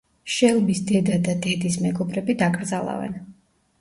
შელბის 0.35 0.79
დედა 0.91 1.19
და 1.29 1.35
დედის 1.45 1.77
მეგობრები 1.85 2.39
დაკრძალავენ. 2.43 3.19